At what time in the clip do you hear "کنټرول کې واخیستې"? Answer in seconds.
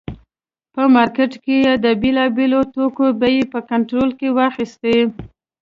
3.69-4.95